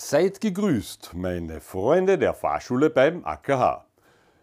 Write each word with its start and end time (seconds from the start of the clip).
Seid 0.00 0.40
gegrüßt, 0.40 1.10
meine 1.14 1.60
Freunde 1.60 2.18
der 2.18 2.32
Fahrschule 2.32 2.88
beim 2.88 3.24
AKH. 3.24 3.84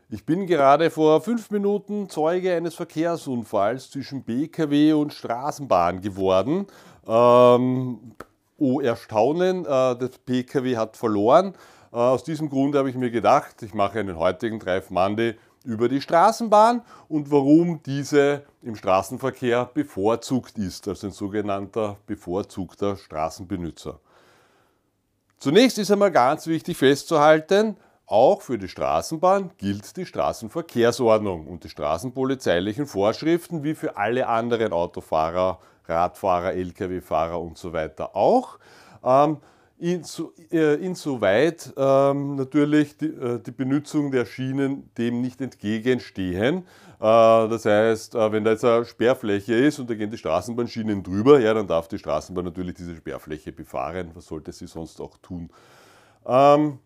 Ich 0.09 0.25
bin 0.25 0.47
gerade 0.47 0.92
vor 0.92 1.21
fünf 1.21 1.50
Minuten 1.50 2.09
Zeuge 2.09 2.54
eines 2.54 2.75
Verkehrsunfalls 2.75 3.90
zwischen 3.90 4.24
BKW 4.24 4.92
und 4.94 5.14
Straßenbahn 5.14 6.02
geworden. 6.02 6.68
Ähm, 7.08 8.16
oh, 8.57 8.82
Erstaunen, 8.82 9.66
äh, 9.66 9.96
das 9.96 10.18
BKW 10.26 10.76
hat 10.76 10.98
verloren. 10.98 11.54
Äh, 11.92 11.96
aus 11.96 12.24
diesem 12.26 12.50
Grund 12.50 12.76
habe 12.76 12.90
ich 12.90 12.96
mir 12.96 13.10
gedacht, 13.10 13.64
ich 13.64 13.74
mache 13.74 14.02
einen 14.02 14.18
heutigen 14.20 14.60
Drive 14.60 14.90
Monday 14.90 15.36
über 15.64 15.88
die 15.88 16.02
Straßenbahn 16.02 16.82
und 17.08 17.32
warum 17.32 17.82
diese 17.82 18.44
im 18.62 18.76
Straßenverkehr 18.76 19.72
bevorzugt 19.74 20.58
ist, 20.58 20.88
also 20.90 21.08
ein 21.08 21.14
sogenannter 21.14 21.98
bevorzugter 22.06 22.98
Straßenbenutzer. 22.98 24.00
Zunächst 25.38 25.78
ist 25.78 25.92
einmal 25.92 26.12
ganz 26.12 26.48
wichtig 26.48 26.78
festzuhalten, 26.78 27.78
auch 28.07 28.42
für 28.42 28.57
die 28.57 28.68
Straßenbahn 28.68 29.52
gilt 29.57 29.98
die 29.98 30.06
Straßenverkehrsordnung 30.06 31.48
und 31.48 31.64
die 31.64 31.70
straßenpolizeilichen 31.70 32.85
Vorschriften 32.85 33.63
wie 33.63 33.73
für 33.73 33.98
alle 33.98 34.27
anderen 34.27 34.73
Autofahrer, 34.73 35.59
Radfahrer, 35.88 36.53
Lkw-Fahrer 36.53 37.41
und 37.41 37.57
so 37.57 37.73
weiter 37.73 38.16
auch. 38.16 38.59
Ähm, 39.03 39.38
Inso, 39.77 40.31
äh, 40.52 40.76
insoweit 40.76 41.73
ähm, 41.76 42.35
natürlich 42.35 42.98
die, 42.98 43.07
äh, 43.07 43.40
die, 43.40 43.52
Benutzung 43.52 44.09
der 44.09 44.26
Schienen 44.26 44.90
dem 44.98 45.20
nicht 45.20 45.41
entgegenstehen. 45.41 46.65
Äh, 46.99 47.48
das 47.49 47.66
heißt, 47.66 48.16
äh, 48.16 48.31
wenn 48.31 48.44
da 48.44 48.52
jetzt 48.52 48.66
eine 48.66 48.85
Sperrfläche 48.85 49.54
ist 49.54 49.80
und 49.80 49.90
da 49.90 49.95
gehen 49.95 50.09
die 50.09 50.17
Straßenbahnschienen 50.17 51.04
drüber, 51.04 51.40
ja, 51.40 51.54
dann 51.54 51.68
darf 51.68 51.88
die 51.88 51.98
Straßenbahn 51.98 52.45
natürlich 52.45 52.76
diese 52.76 52.95
Sperrfläche 52.95 53.52
befahren. 53.52 54.12
Was 54.13 54.27
sollte 54.27 54.52
sie 54.52 54.68
sonst 54.68 54.99
auch 55.02 55.18
tun? 55.18 55.49
Ähm, 56.26 56.80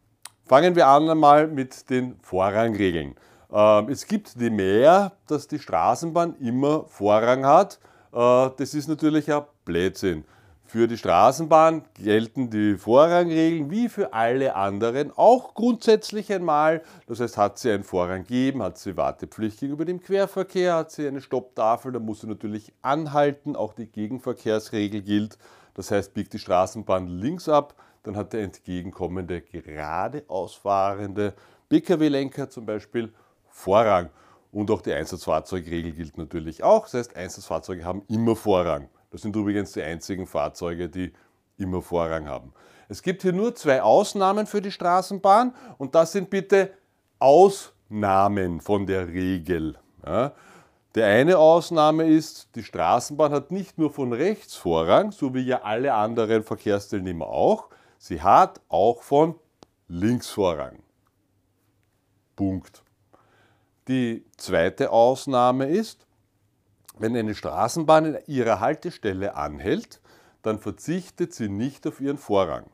fangen 0.45 0.75
wir 0.75 0.87
an 0.87 1.09
einmal 1.09 1.47
mit 1.47 1.89
den 1.89 2.15
Vorrangregeln. 2.21 3.15
Ähm, 3.51 3.89
es 3.89 4.05
gibt 4.05 4.39
die 4.39 4.49
mehr, 4.49 5.13
dass 5.27 5.47
die 5.47 5.59
Straßenbahn 5.59 6.35
immer 6.39 6.85
Vorrang 6.85 7.45
hat. 7.45 7.79
Äh, 8.11 8.49
das 8.57 8.73
ist 8.73 8.87
natürlich 8.87 9.31
ein 9.31 9.43
Blödsinn. 9.65 10.25
Für 10.69 10.87
die 10.87 10.99
Straßenbahn 10.99 11.81
gelten 11.95 12.51
die 12.51 12.77
Vorrangregeln 12.77 13.71
wie 13.71 13.89
für 13.89 14.13
alle 14.13 14.53
anderen 14.53 15.11
auch 15.17 15.55
grundsätzlich 15.55 16.31
einmal. 16.31 16.83
Das 17.07 17.19
heißt, 17.19 17.37
hat 17.37 17.57
sie 17.57 17.71
einen 17.71 17.83
Vorrang 17.83 18.21
gegeben, 18.21 18.61
hat 18.61 18.77
sie 18.77 18.95
Wartepflicht 18.95 19.61
gegenüber 19.61 19.83
dem 19.83 19.99
Querverkehr, 19.99 20.75
hat 20.75 20.91
sie 20.91 21.07
eine 21.07 21.21
Stopptafel, 21.21 21.91
dann 21.91 22.05
muss 22.05 22.21
sie 22.21 22.27
natürlich 22.27 22.71
anhalten. 22.83 23.55
Auch 23.55 23.73
die 23.73 23.87
Gegenverkehrsregel 23.87 25.01
gilt. 25.01 25.39
Das 25.73 25.89
heißt, 25.89 26.13
biegt 26.13 26.33
die 26.33 26.39
Straßenbahn 26.39 27.07
links 27.07 27.49
ab, 27.49 27.73
dann 28.03 28.15
hat 28.15 28.33
der 28.33 28.43
entgegenkommende 28.43 29.41
geradeausfahrende 29.41 31.33
Pkw-Lenker 31.69 32.47
zum 32.47 32.67
Beispiel 32.67 33.11
Vorrang. 33.47 34.09
Und 34.51 34.69
auch 34.69 34.83
die 34.83 34.93
Einsatzfahrzeugregel 34.93 35.93
gilt 35.93 36.19
natürlich 36.19 36.61
auch. 36.61 36.83
Das 36.83 36.93
heißt, 36.93 37.15
Einsatzfahrzeuge 37.15 37.83
haben 37.83 38.03
immer 38.07 38.35
Vorrang. 38.35 38.87
Das 39.11 39.21
sind 39.21 39.35
übrigens 39.35 39.71
die 39.71 39.81
einzigen 39.81 40.27
Fahrzeuge, 40.27 40.89
die 40.89 41.13
immer 41.57 41.81
Vorrang 41.81 42.27
haben. 42.27 42.53
Es 42.87 43.01
gibt 43.01 43.21
hier 43.21 43.33
nur 43.33 43.53
zwei 43.55 43.81
Ausnahmen 43.81 44.47
für 44.47 44.61
die 44.61 44.71
Straßenbahn 44.71 45.53
und 45.77 45.95
das 45.95 46.11
sind 46.11 46.29
bitte 46.29 46.71
Ausnahmen 47.19 48.61
von 48.61 48.85
der 48.85 49.07
Regel. 49.07 49.77
Ja. 50.05 50.33
Die 50.95 51.03
eine 51.03 51.37
Ausnahme 51.37 52.07
ist, 52.07 52.55
die 52.55 52.63
Straßenbahn 52.63 53.31
hat 53.31 53.51
nicht 53.51 53.77
nur 53.77 53.91
von 53.91 54.11
rechts 54.11 54.55
Vorrang, 54.55 55.11
so 55.11 55.33
wie 55.35 55.41
ja 55.41 55.61
alle 55.61 55.93
anderen 55.93 56.43
Verkehrsteilnehmer 56.43 57.27
auch, 57.27 57.69
sie 57.99 58.21
hat 58.21 58.59
auch 58.69 59.03
von 59.03 59.35
links 59.87 60.29
Vorrang. 60.29 60.79
Punkt. 62.35 62.83
Die 63.87 64.25
zweite 64.37 64.91
Ausnahme 64.91 65.67
ist, 65.67 66.07
wenn 66.99 67.15
eine 67.15 67.35
Straßenbahn 67.35 68.05
in 68.05 68.17
ihrer 68.27 68.59
Haltestelle 68.59 69.35
anhält, 69.35 69.99
dann 70.41 70.59
verzichtet 70.59 71.33
sie 71.33 71.49
nicht 71.49 71.85
auf 71.87 71.99
ihren 72.01 72.17
Vorrang. 72.17 72.65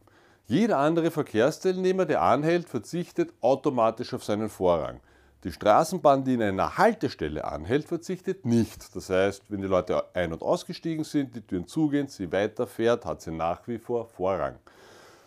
Jeder 0.48 0.78
andere 0.78 1.10
Verkehrsteilnehmer, 1.10 2.06
der 2.06 2.22
anhält, 2.22 2.70
verzichtet 2.70 3.34
automatisch 3.42 4.14
auf 4.14 4.24
seinen 4.24 4.50
Vorrang. 4.50 5.00
Die 5.44 5.52
Straßenbahn, 5.52 6.24
die 6.24 6.36
in 6.36 6.42
einer 6.42 6.78
Haltestelle 6.78 7.46
anhält, 7.46 7.86
verzichtet 7.86 8.46
nicht. 8.46 8.96
Das 8.96 9.10
heißt, 9.10 9.44
wenn 9.50 9.62
die 9.62 9.68
Leute 9.68 10.04
ein- 10.16 10.34
und 10.34 10.42
ausgestiegen 10.42 11.04
sind, 11.04 11.36
die 11.36 11.42
Türen 11.42 11.68
zugehen, 11.68 12.08
sie 12.08 12.32
weiterfährt, 12.32 13.06
hat 13.06 13.22
sie 13.22 13.32
nach 13.32 13.68
wie 13.68 13.78
vor 13.78 14.08
Vorrang. 14.08 14.56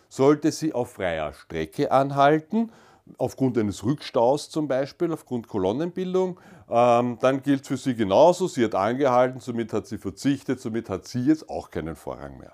Sollte 0.08 0.50
sie 0.50 0.72
auf 0.72 0.94
freier 0.94 1.32
Strecke 1.32 1.92
anhalten, 1.92 2.72
aufgrund 3.16 3.56
eines 3.58 3.84
Rückstaus 3.84 4.50
zum 4.50 4.68
Beispiel, 4.68 5.12
aufgrund 5.12 5.48
Kolonnenbildung, 5.48 6.38
ähm, 6.68 7.18
dann 7.20 7.42
gilt 7.42 7.66
für 7.66 7.76
sie 7.76 7.94
genauso, 7.94 8.48
sie 8.48 8.64
hat 8.64 8.74
angehalten, 8.74 9.40
somit 9.40 9.72
hat 9.72 9.86
sie 9.86 9.98
verzichtet, 9.98 10.60
somit 10.60 10.90
hat 10.90 11.06
sie 11.06 11.24
jetzt 11.24 11.48
auch 11.48 11.70
keinen 11.70 11.96
Vorrang 11.96 12.38
mehr. 12.38 12.52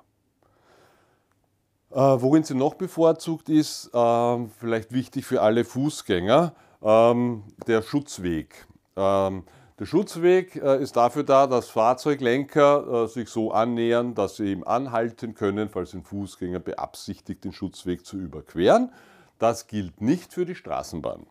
Äh, 1.90 2.20
worin 2.22 2.42
sie 2.42 2.54
noch 2.54 2.74
bevorzugt 2.74 3.48
ist, 3.48 3.90
äh, 3.94 4.46
vielleicht 4.58 4.92
wichtig 4.92 5.26
für 5.26 5.42
alle 5.42 5.64
Fußgänger, 5.64 6.54
ähm, 6.82 7.44
der 7.66 7.82
Schutzweg. 7.82 8.66
Ähm, 8.96 9.44
der 9.78 9.86
Schutzweg 9.86 10.54
äh, 10.54 10.80
ist 10.80 10.96
dafür 10.96 11.24
da, 11.24 11.48
dass 11.48 11.68
Fahrzeuglenker 11.68 13.04
äh, 13.04 13.08
sich 13.08 13.28
so 13.28 13.50
annähern, 13.50 14.14
dass 14.14 14.36
sie 14.36 14.46
eben 14.46 14.64
anhalten 14.64 15.34
können, 15.34 15.68
falls 15.68 15.94
ein 15.94 16.04
Fußgänger 16.04 16.60
beabsichtigt, 16.60 17.44
den 17.44 17.52
Schutzweg 17.52 18.06
zu 18.06 18.16
überqueren. 18.16 18.92
Das 19.38 19.66
gilt 19.66 20.00
nicht 20.00 20.32
für 20.32 20.44
die 20.44 20.54
Straßenbahn. 20.54 21.26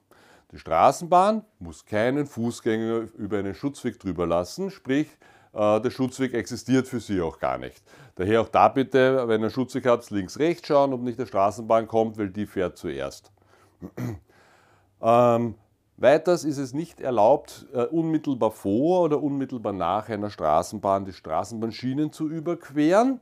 Die 0.52 0.60
Straßenbahn 0.60 1.44
muss 1.60 1.86
keinen 1.86 2.28
Fußgänger 2.28 3.08
über 3.18 3.40
einen 3.40 3.56
Schutzweg 3.56 4.00
drüber 4.00 4.28
lassen, 4.28 4.70
sprich, 4.70 5.08
äh, 5.54 5.80
der 5.82 5.90
Schutzweg 5.90 6.34
existiert 6.34 6.88
für 6.88 7.00
sie 7.00 7.22
auch 7.22 7.40
gar 7.40 7.58
nicht. 7.58 7.82
Daher 8.16 8.42
auch 8.42 8.50
da 8.50 8.68
bitte, 8.68 9.28
wenn 9.28 9.42
ihr 9.42 9.46
einen 9.46 9.50
Schutzweg 9.52 9.86
habt, 9.86 10.10
links, 10.12 10.38
rechts 10.38 10.68
schauen, 10.68 10.94
ob 10.94 11.02
nicht 11.02 11.18
der 11.18 11.26
Straßenbahn 11.26 11.88
kommt, 11.88 12.18
weil 12.18 12.30
die 12.30 12.46
fährt 12.46 12.78
zuerst. 12.78 13.32
ähm, 15.02 15.56
weiters 15.98 16.44
ist 16.44 16.58
es 16.58 16.74
nicht 16.74 17.02
erlaubt, 17.02 17.68
äh, 17.74 17.84
unmittelbar 17.86 18.52
vor 18.52 19.02
oder 19.02 19.22
unmittelbar 19.22 19.74
nach 19.74 20.10
einer 20.10 20.30
Straßenbahn 20.30 21.06
die 21.06 21.14
Straßenbahnschienen 21.14 22.12
zu 22.12 22.30
überqueren. 22.30 23.20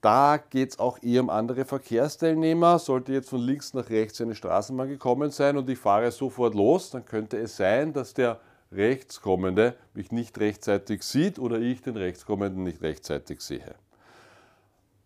Da 0.00 0.36
geht 0.36 0.70
es 0.70 0.78
auch 0.78 1.02
eher 1.02 1.22
um 1.22 1.30
andere 1.30 1.64
Verkehrsteilnehmer. 1.64 2.78
Sollte 2.78 3.12
jetzt 3.12 3.30
von 3.30 3.40
links 3.40 3.74
nach 3.74 3.90
rechts 3.90 4.20
eine 4.20 4.34
Straßenbahn 4.34 4.88
gekommen 4.88 5.30
sein 5.30 5.56
und 5.56 5.68
ich 5.68 5.78
fahre 5.78 6.10
sofort 6.12 6.54
los, 6.54 6.90
dann 6.90 7.04
könnte 7.04 7.36
es 7.38 7.56
sein, 7.56 7.92
dass 7.92 8.14
der 8.14 8.40
Rechtskommende 8.70 9.74
mich 9.94 10.12
nicht 10.12 10.38
rechtzeitig 10.38 11.02
sieht 11.02 11.38
oder 11.38 11.58
ich 11.58 11.82
den 11.82 11.96
Rechtskommenden 11.96 12.62
nicht 12.62 12.82
rechtzeitig 12.82 13.40
sehe. 13.40 13.74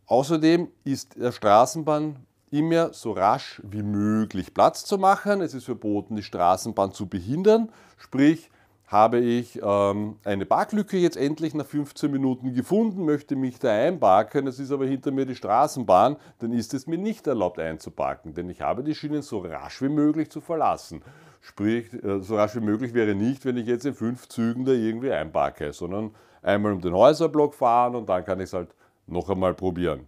Außerdem 0.07 0.69
ist 0.85 1.17
der 1.17 1.33
Straßenbahn 1.33 2.17
immer 2.51 2.93
so 2.93 3.13
rasch 3.13 3.63
wie 3.65 3.83
möglich 3.83 4.53
Platz 4.53 4.85
zu 4.85 4.99
machen. 4.99 5.41
Es 5.41 5.55
ist 5.55 5.65
verboten, 5.65 6.17
die 6.17 6.23
Straßenbahn 6.23 6.93
zu 6.93 7.07
behindern, 7.07 7.71
sprich 7.97 8.51
habe 8.93 9.19
ich 9.21 9.59
ähm, 9.63 10.17
eine 10.23 10.45
Parklücke 10.45 10.99
jetzt 10.99 11.17
endlich 11.17 11.55
nach 11.55 11.65
15 11.65 12.11
Minuten 12.11 12.53
gefunden, 12.53 13.07
möchte 13.07 13.37
mich 13.37 13.59
da 13.59 13.71
einparken, 13.71 14.47
es 14.47 14.59
ist 14.59 14.71
aber 14.71 14.85
hinter 14.85 15.11
mir 15.11 15.25
die 15.25 15.35
Straßenbahn, 15.35 16.17
dann 16.41 16.53
ist 16.53 16.75
es 16.75 16.87
mir 16.87 16.99
nicht 16.99 17.27
erlaubt 17.27 17.59
einzuparken, 17.59 18.35
denn 18.35 18.51
ich 18.51 18.61
habe 18.61 18.85
die 18.85 18.95
Schienen 18.95 19.23
so 19.23 19.39
rasch 19.39 19.81
wie 19.81 19.89
möglich 19.89 20.31
zu 20.31 20.43
verlassen. 20.43 21.03
Sprich, 21.41 21.91
äh, 22.05 22.21
so 22.21 22.37
rasch 22.37 22.55
wie 22.55 22.61
möglich 22.61 22.93
wäre 22.93 23.15
nicht, 23.15 23.47
wenn 23.47 23.57
ich 23.57 23.67
jetzt 23.67 23.87
in 23.87 23.95
fünf 23.95 24.29
Zügen 24.29 24.67
da 24.67 24.73
irgendwie 24.73 25.11
einparke, 25.11 25.73
sondern 25.73 26.15
einmal 26.43 26.73
um 26.73 26.83
den 26.83 26.93
Häuserblock 26.93 27.55
fahren 27.55 27.97
und 27.97 28.11
dann 28.11 28.27
kann 28.27 28.41
ich 28.41 28.45
es 28.45 28.53
halt 28.53 28.75
noch 29.07 29.31
einmal 29.31 29.55
probieren. 29.55 30.07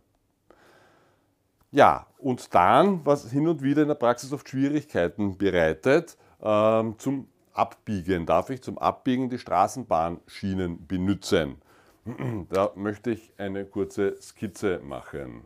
Ja, 1.70 2.06
und 2.18 2.54
dann, 2.54 3.00
was 3.04 3.30
hin 3.30 3.48
und 3.48 3.62
wieder 3.62 3.80
in 3.80 3.88
der 3.88 3.94
Praxis 3.94 4.32
oft 4.32 4.46
Schwierigkeiten 4.46 5.38
bereitet, 5.38 6.18
ähm, 6.42 6.96
zum 6.98 7.28
Abbiegen. 7.54 8.26
Darf 8.26 8.50
ich 8.50 8.62
zum 8.62 8.78
Abbiegen 8.78 9.30
die 9.30 9.38
Straßenbahnschienen 9.38 10.86
benutzen? 10.86 11.56
Da 12.50 12.70
möchte 12.74 13.12
ich 13.12 13.32
eine 13.38 13.64
kurze 13.64 14.20
Skizze 14.20 14.80
machen. 14.80 15.42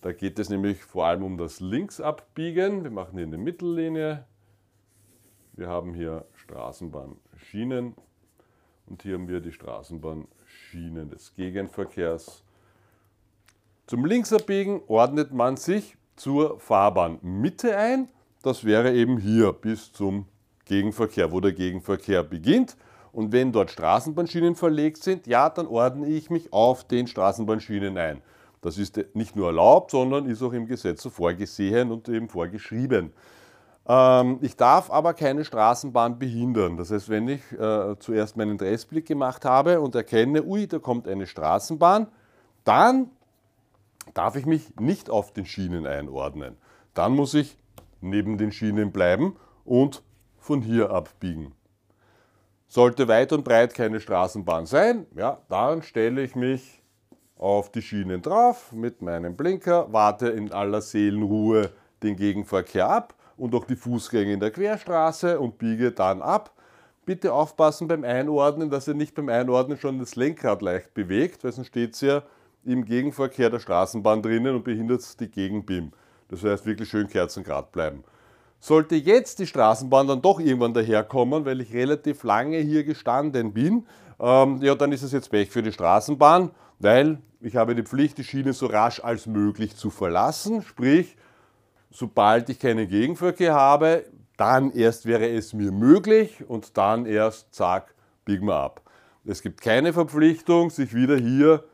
Da 0.00 0.12
geht 0.12 0.38
es 0.38 0.48
nämlich 0.48 0.82
vor 0.82 1.06
allem 1.06 1.22
um 1.22 1.36
das 1.36 1.60
Linksabbiegen. 1.60 2.82
Wir 2.82 2.90
machen 2.90 3.18
hier 3.18 3.26
eine 3.26 3.36
Mittellinie. 3.36 4.24
Wir 5.52 5.68
haben 5.68 5.92
hier 5.92 6.24
Straßenbahnschienen 6.34 7.94
und 8.86 9.02
hier 9.02 9.14
haben 9.14 9.28
wir 9.28 9.40
die 9.40 9.52
Straßenbahnschienen 9.52 11.10
des 11.10 11.34
Gegenverkehrs. 11.34 12.42
Zum 13.86 14.04
Linksabbiegen 14.04 14.80
ordnet 14.86 15.32
man 15.32 15.56
sich 15.56 15.96
zur 16.14 16.58
Fahrbahnmitte 16.60 17.76
ein. 17.76 18.08
Das 18.42 18.64
wäre 18.64 18.94
eben 18.94 19.18
hier 19.18 19.52
bis 19.52 19.92
zum 19.92 20.26
Gegenverkehr, 20.66 21.32
wo 21.32 21.40
der 21.40 21.52
Gegenverkehr 21.52 22.22
beginnt. 22.22 22.76
Und 23.12 23.32
wenn 23.32 23.50
dort 23.50 23.70
Straßenbahnschienen 23.70 24.54
verlegt 24.54 25.02
sind, 25.02 25.26
ja, 25.26 25.48
dann 25.48 25.66
ordne 25.66 26.06
ich 26.06 26.28
mich 26.28 26.52
auf 26.52 26.84
den 26.84 27.06
Straßenbahnschienen 27.06 27.96
ein. 27.96 28.20
Das 28.60 28.76
ist 28.76 29.00
nicht 29.14 29.36
nur 29.36 29.46
erlaubt, 29.46 29.92
sondern 29.92 30.26
ist 30.26 30.42
auch 30.42 30.52
im 30.52 30.66
Gesetz 30.66 31.02
so 31.02 31.08
vorgesehen 31.08 31.90
und 31.90 32.08
eben 32.08 32.28
vorgeschrieben. 32.28 33.12
Ähm, 33.88 34.38
ich 34.42 34.56
darf 34.56 34.90
aber 34.90 35.14
keine 35.14 35.44
Straßenbahn 35.44 36.18
behindern. 36.18 36.76
Das 36.76 36.90
heißt, 36.90 37.08
wenn 37.08 37.28
ich 37.28 37.40
äh, 37.52 37.96
zuerst 37.98 38.36
meinen 38.36 38.58
Dressblick 38.58 39.06
gemacht 39.06 39.44
habe 39.44 39.80
und 39.80 39.94
erkenne, 39.94 40.44
ui, 40.44 40.66
da 40.66 40.78
kommt 40.78 41.06
eine 41.06 41.26
Straßenbahn, 41.26 42.08
dann 42.64 43.10
darf 44.14 44.36
ich 44.36 44.46
mich 44.46 44.74
nicht 44.78 45.10
auf 45.10 45.32
den 45.32 45.46
Schienen 45.46 45.86
einordnen. 45.86 46.56
Dann 46.94 47.12
muss 47.14 47.34
ich 47.34 47.56
neben 48.00 48.38
den 48.38 48.52
Schienen 48.52 48.92
bleiben 48.92 49.36
und 49.64 50.02
von 50.46 50.62
hier 50.62 50.90
abbiegen. 50.90 51.52
Sollte 52.68 53.08
weit 53.08 53.32
und 53.32 53.44
breit 53.44 53.74
keine 53.74 54.00
Straßenbahn 54.00 54.66
sein, 54.66 55.06
ja, 55.16 55.40
dann 55.48 55.82
stelle 55.82 56.22
ich 56.22 56.36
mich 56.36 56.82
auf 57.36 57.70
die 57.70 57.82
Schienen 57.82 58.22
drauf 58.22 58.72
mit 58.72 59.02
meinem 59.02 59.36
Blinker, 59.36 59.92
warte 59.92 60.28
in 60.28 60.52
aller 60.52 60.80
Seelenruhe 60.80 61.70
den 62.02 62.16
Gegenverkehr 62.16 62.88
ab 62.88 63.14
und 63.36 63.54
auch 63.54 63.64
die 63.64 63.76
Fußgänger 63.76 64.32
in 64.32 64.40
der 64.40 64.52
Querstraße 64.52 65.38
und 65.38 65.58
biege 65.58 65.90
dann 65.92 66.22
ab. 66.22 66.54
Bitte 67.04 67.32
aufpassen 67.32 67.88
beim 67.88 68.04
Einordnen, 68.04 68.70
dass 68.70 68.88
ihr 68.88 68.94
nicht 68.94 69.14
beim 69.14 69.28
Einordnen 69.28 69.78
schon 69.78 69.98
das 69.98 70.16
Lenkrad 70.16 70.62
leicht 70.62 70.94
bewegt, 70.94 71.44
weil 71.44 71.52
sonst 71.52 71.68
steht 71.68 71.94
es 71.94 72.00
ja 72.00 72.22
im 72.64 72.84
Gegenverkehr 72.84 73.50
der 73.50 73.60
Straßenbahn 73.60 74.22
drinnen 74.22 74.54
und 74.54 74.64
behindert 74.64 75.20
die 75.20 75.28
Gegenbim. 75.28 75.92
Das 76.28 76.42
heißt, 76.42 76.66
wirklich 76.66 76.88
schön 76.88 77.08
kerzengrad 77.08 77.70
bleiben. 77.70 78.02
Sollte 78.58 78.96
jetzt 78.96 79.38
die 79.38 79.46
Straßenbahn 79.46 80.08
dann 80.08 80.22
doch 80.22 80.40
irgendwann 80.40 80.74
daherkommen, 80.74 81.44
weil 81.44 81.60
ich 81.60 81.72
relativ 81.72 82.22
lange 82.24 82.58
hier 82.58 82.84
gestanden 82.84 83.52
bin, 83.52 83.86
ähm, 84.18 84.62
ja, 84.62 84.74
dann 84.74 84.92
ist 84.92 85.02
es 85.02 85.12
jetzt 85.12 85.30
Pech 85.30 85.50
für 85.50 85.62
die 85.62 85.72
Straßenbahn, 85.72 86.50
weil 86.78 87.18
ich 87.40 87.56
habe 87.56 87.74
die 87.74 87.82
Pflicht, 87.82 88.18
die 88.18 88.24
Schiene 88.24 88.52
so 88.52 88.66
rasch 88.66 89.00
als 89.02 89.26
möglich 89.26 89.76
zu 89.76 89.90
verlassen. 89.90 90.62
Sprich, 90.62 91.16
sobald 91.90 92.48
ich 92.48 92.58
keinen 92.58 92.88
Gegenverkehr 92.88 93.54
habe, 93.54 94.04
dann 94.36 94.72
erst 94.72 95.06
wäre 95.06 95.28
es 95.28 95.52
mir 95.52 95.72
möglich 95.72 96.44
und 96.48 96.76
dann 96.76 97.06
erst, 97.06 97.54
zack, 97.54 97.94
biegen 98.24 98.46
wir 98.46 98.56
ab. 98.56 98.82
Es 99.24 99.42
gibt 99.42 99.60
keine 99.60 99.92
Verpflichtung, 99.92 100.70
sich 100.70 100.94
wieder 100.94 101.16
hier 101.16 101.64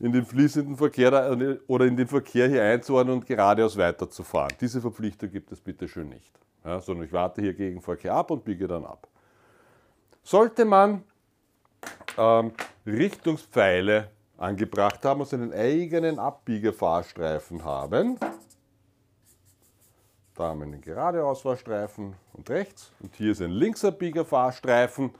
in 0.00 0.12
den 0.12 0.24
fließenden 0.24 0.76
Verkehr 0.76 1.58
oder 1.66 1.84
in 1.84 1.96
den 1.96 2.08
Verkehr 2.08 2.48
hier 2.48 2.64
einzuordnen 2.64 3.16
und 3.16 3.26
geradeaus 3.26 3.76
weiterzufahren. 3.76 4.52
Diese 4.60 4.80
Verpflichtung 4.80 5.30
gibt 5.30 5.52
es 5.52 5.60
bitte 5.60 5.86
schön 5.86 6.08
nicht. 6.08 6.32
Ja, 6.64 6.80
sondern 6.80 7.06
ich 7.06 7.12
warte 7.12 7.40
hier 7.42 7.54
gegen 7.54 7.80
Verkehr 7.80 8.14
ab 8.14 8.30
und 8.30 8.44
biege 8.44 8.66
dann 8.66 8.84
ab. 8.84 9.06
Sollte 10.22 10.64
man 10.64 11.04
ähm, 12.18 12.52
Richtungspfeile 12.86 14.10
angebracht 14.36 15.04
haben, 15.04 15.20
also 15.20 15.36
einen 15.36 15.52
eigenen 15.52 16.18
Abbiegefahrstreifen 16.18 17.64
haben, 17.64 18.18
da 20.34 20.44
haben 20.44 20.60
wir 20.60 20.66
einen 20.66 20.80
geradeausfahrstreifen 20.80 22.14
und 22.32 22.48
rechts 22.48 22.92
und 23.00 23.14
hier 23.16 23.32
ist 23.32 23.42
ein 23.42 23.50
Linksabbiegerfahrstreifen. 23.50 25.10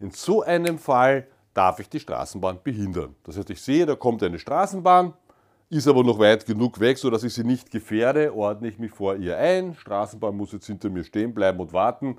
In 0.00 0.10
so 0.10 0.42
einem 0.42 0.78
Fall 0.78 1.26
darf 1.54 1.78
ich 1.78 1.88
die 1.88 2.00
Straßenbahn 2.00 2.58
behindern. 2.62 3.14
Das 3.22 3.38
heißt, 3.38 3.50
ich 3.50 3.62
sehe, 3.62 3.86
da 3.86 3.94
kommt 3.94 4.22
eine 4.22 4.38
Straßenbahn, 4.38 5.14
ist 5.70 5.88
aber 5.88 6.04
noch 6.04 6.18
weit 6.18 6.44
genug 6.44 6.78
weg, 6.80 6.98
sodass 6.98 7.22
ich 7.22 7.32
sie 7.32 7.44
nicht 7.44 7.70
gefährde, 7.70 8.34
ordne 8.34 8.68
ich 8.68 8.78
mich 8.78 8.92
vor 8.92 9.16
ihr 9.16 9.38
ein. 9.38 9.74
Straßenbahn 9.74 10.36
muss 10.36 10.52
jetzt 10.52 10.66
hinter 10.66 10.90
mir 10.90 11.04
stehen 11.04 11.32
bleiben 11.32 11.60
und 11.60 11.72
warten, 11.72 12.18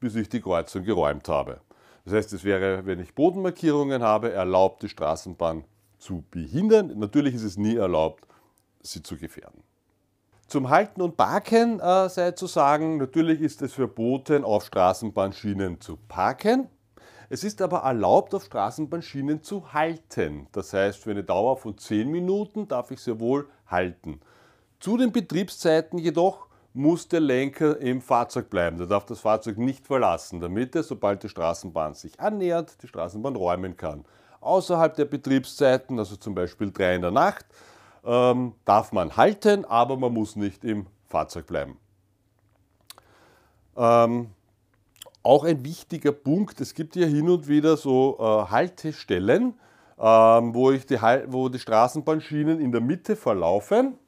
bis 0.00 0.14
ich 0.14 0.28
die 0.28 0.40
Kreuzung 0.40 0.84
geräumt 0.84 1.28
habe. 1.28 1.60
Das 2.04 2.14
heißt, 2.14 2.32
es 2.32 2.44
wäre, 2.44 2.86
wenn 2.86 3.00
ich 3.00 3.14
Bodenmarkierungen 3.14 4.02
habe, 4.02 4.32
erlaubt, 4.32 4.82
die 4.82 4.88
Straßenbahn 4.88 5.64
zu 5.98 6.24
behindern. 6.30 6.98
Natürlich 6.98 7.34
ist 7.34 7.44
es 7.44 7.56
nie 7.58 7.76
erlaubt, 7.76 8.26
sie 8.80 9.02
zu 9.02 9.16
gefährden. 9.16 9.62
Zum 10.46 10.70
Halten 10.70 11.02
und 11.02 11.18
Parken 11.18 11.78
äh, 11.78 12.08
sei 12.08 12.30
zu 12.30 12.46
sagen, 12.46 12.96
natürlich 12.96 13.42
ist 13.42 13.60
es 13.60 13.74
verboten, 13.74 14.44
auf 14.44 14.64
Straßenbahnschienen 14.64 15.80
zu 15.80 15.98
parken. 16.08 16.68
Es 17.30 17.44
ist 17.44 17.60
aber 17.60 17.80
erlaubt, 17.80 18.34
auf 18.34 18.44
Straßenbahnschienen 18.44 19.42
zu 19.42 19.72
halten. 19.72 20.46
Das 20.52 20.72
heißt, 20.72 20.98
für 20.98 21.10
eine 21.10 21.24
Dauer 21.24 21.58
von 21.58 21.76
10 21.76 22.10
Minuten 22.10 22.68
darf 22.68 22.90
ich 22.90 23.00
sehr 23.00 23.20
wohl 23.20 23.48
halten. 23.66 24.20
Zu 24.80 24.96
den 24.96 25.12
Betriebszeiten 25.12 25.98
jedoch 25.98 26.46
muss 26.72 27.08
der 27.08 27.20
Lenker 27.20 27.78
im 27.78 28.00
Fahrzeug 28.00 28.48
bleiben. 28.48 28.78
Der 28.78 28.86
darf 28.86 29.04
das 29.04 29.20
Fahrzeug 29.20 29.58
nicht 29.58 29.86
verlassen, 29.86 30.40
damit 30.40 30.74
er, 30.74 30.82
sobald 30.82 31.22
die 31.22 31.28
Straßenbahn 31.28 31.94
sich 31.94 32.18
annähert, 32.18 32.82
die 32.82 32.88
Straßenbahn 32.88 33.36
räumen 33.36 33.76
kann. 33.76 34.04
Außerhalb 34.40 34.94
der 34.94 35.06
Betriebszeiten, 35.06 35.98
also 35.98 36.16
zum 36.16 36.34
Beispiel 36.34 36.70
3 36.70 36.94
in 36.94 37.02
der 37.02 37.10
Nacht, 37.10 37.44
ähm, 38.04 38.54
darf 38.64 38.92
man 38.92 39.16
halten, 39.16 39.64
aber 39.64 39.96
man 39.96 40.12
muss 40.14 40.36
nicht 40.36 40.64
im 40.64 40.86
Fahrzeug 41.08 41.46
bleiben. 41.46 41.76
Ähm, 43.76 44.30
auch 45.22 45.44
ein 45.44 45.64
wichtiger 45.64 46.12
Punkt, 46.12 46.60
es 46.60 46.74
gibt 46.74 46.96
ja 46.96 47.06
hin 47.06 47.28
und 47.28 47.48
wieder 47.48 47.76
so 47.76 48.16
äh, 48.18 48.50
Haltestellen, 48.50 49.54
ähm, 49.98 50.54
wo, 50.54 50.70
ich 50.70 50.86
die, 50.86 50.98
wo 51.26 51.48
die 51.48 51.58
Straßenbahnschienen 51.58 52.60
in 52.60 52.72
der 52.72 52.80
Mitte 52.80 53.16
verlaufen. 53.16 53.98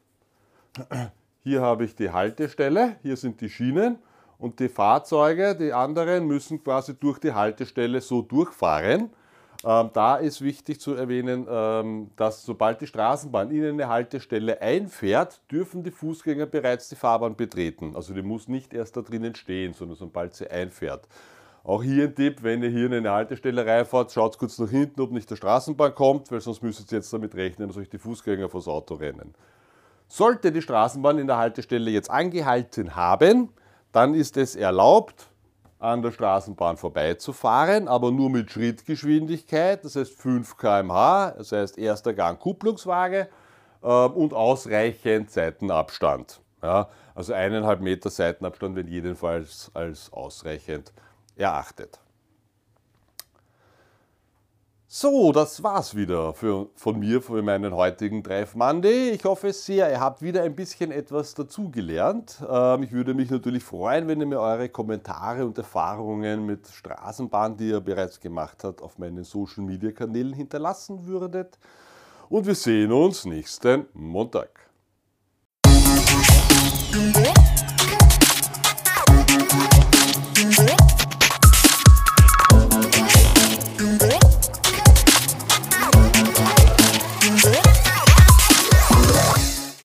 Hier 1.43 1.63
habe 1.63 1.85
ich 1.85 1.95
die 1.95 2.11
Haltestelle, 2.11 2.97
hier 3.03 3.17
sind 3.17 3.41
die 3.41 3.49
Schienen 3.49 3.99
und 4.39 4.61
die 4.61 4.69
Fahrzeuge, 4.69 5.57
die 5.57 5.73
anderen, 5.73 6.27
müssen 6.27 6.63
quasi 6.63 6.95
durch 6.95 7.19
die 7.19 7.33
Haltestelle 7.33 8.01
so 8.01 8.23
durchfahren. 8.23 9.11
Ähm, 9.63 9.91
da 9.93 10.17
ist 10.17 10.41
wichtig 10.41 10.81
zu 10.81 10.95
erwähnen, 10.95 11.47
ähm, 11.49 12.11
dass 12.17 12.45
sobald 12.45 12.81
die 12.81 12.87
Straßenbahn 12.87 13.51
in 13.51 13.65
eine 13.65 13.89
Haltestelle 13.89 14.61
einfährt, 14.63 15.43
dürfen 15.51 15.83
die 15.83 15.91
Fußgänger 15.91 16.47
bereits 16.47 16.89
die 16.89 16.97
Fahrbahn 16.97 17.37
betreten. 17.37 17.95
Also 17.95 18.15
die 18.15 18.23
muss 18.23 18.49
nicht 18.49 18.73
erst 18.73 18.97
da 18.97 19.03
drinnen 19.03 19.35
stehen, 19.35 19.75
sondern 19.75 19.99
sobald 19.99 20.35
sie 20.35 20.51
einfährt. 20.51 21.07
Auch 21.63 21.83
hier 21.83 22.05
ein 22.05 22.15
Tipp, 22.15 22.43
wenn 22.43 22.63
ihr 22.63 22.71
hier 22.71 22.87
in 22.87 22.95
eine 22.95 23.11
Haltestelle 23.11 23.67
reinfahrt, 23.67 24.13
schaut 24.13 24.39
kurz 24.39 24.59
nach 24.59 24.71
hinten, 24.71 24.99
ob 25.03 25.11
nicht 25.11 25.31
der 25.31 25.37
Straßenbahn 25.37 25.95
kommt, 25.95 26.33
weil 26.33 26.41
sonst 26.41 26.63
müsstet 26.63 26.91
ihr 26.91 26.99
jetzt 26.99 27.13
damit 27.13 27.35
rechnen, 27.35 27.69
dass 27.69 27.77
euch 27.77 27.91
die 27.91 27.99
Fußgänger 27.99 28.49
vors 28.49 28.67
Auto 28.67 28.95
rennen. 28.95 29.35
Sollte 30.09 30.53
die 30.53 30.63
Straßenbahn 30.63 31.19
in 31.19 31.27
der 31.27 31.37
Haltestelle 31.37 31.91
jetzt 31.91 32.11
angehalten 32.11 32.97
haben, 32.97 33.51
dann 33.93 34.15
ist 34.15 34.39
es 34.39 34.57
erlaubt, 34.57 35.30
an 35.81 36.03
der 36.03 36.13
Straßenbahn 36.13 36.77
vorbeizufahren, 36.77 37.89
aber 37.89 38.13
nur 38.13 38.31
mit 38.31 38.51
Schrittgeschwindigkeit, 38.51 39.83
das 39.85 39.97
heißt 39.97 40.13
5 40.13 40.57
km/h, 40.57 41.35
das 41.39 41.53
heißt 41.53 41.79
erster 41.79 42.13
Gang 42.13 42.39
Kupplungswaage 42.39 43.29
äh, 43.83 43.87
und 43.87 44.35
ausreichend 44.35 45.31
Seitenabstand. 45.31 46.41
Ja, 46.63 46.91
also 47.15 47.33
eineinhalb 47.33 47.81
Meter 47.81 48.11
Seitenabstand 48.11 48.77
wird 48.77 48.89
jedenfalls 48.89 49.71
als 49.73 50.13
ausreichend 50.13 50.93
erachtet. 51.37 51.99
So, 54.93 55.31
das 55.31 55.63
war's 55.63 55.95
wieder 55.95 56.35
für, 56.35 56.69
von 56.75 56.99
mir 56.99 57.23
für 57.23 57.41
meinen 57.43 57.73
heutigen 57.73 58.25
Drive 58.25 58.57
Monday. 58.57 59.11
Ich 59.11 59.23
hoffe 59.23 59.53
sehr, 59.53 59.89
ihr 59.89 60.01
habt 60.01 60.21
wieder 60.21 60.43
ein 60.43 60.57
bisschen 60.57 60.91
etwas 60.91 61.33
dazugelernt. 61.33 62.43
Ähm, 62.51 62.83
ich 62.83 62.91
würde 62.91 63.15
mich 63.15 63.31
natürlich 63.31 63.63
freuen, 63.63 64.09
wenn 64.09 64.19
ihr 64.19 64.27
mir 64.27 64.41
eure 64.41 64.69
Kommentare 64.69 65.47
und 65.47 65.57
Erfahrungen 65.57 66.45
mit 66.45 66.67
Straßenbahn, 66.67 67.57
die 67.57 67.69
ihr 67.69 67.81
bereits 67.81 68.19
gemacht 68.19 68.65
habt, 68.65 68.83
auf 68.83 68.99
meinen 68.99 69.23
Social 69.23 69.63
Media 69.63 69.93
Kanälen 69.93 70.33
hinterlassen 70.33 71.07
würdet. 71.07 71.57
Und 72.29 72.49
wir 72.49 72.57
sehen 72.57 72.91
uns 72.91 73.25
nächsten 73.25 73.87
Montag. 73.93 74.51